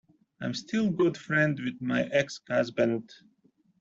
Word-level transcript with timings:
I'm 0.41 0.55
still 0.55 0.89
good 0.89 1.15
friends 1.15 1.61
with 1.61 1.79
my 1.79 2.05
ex-husband. 2.07 3.13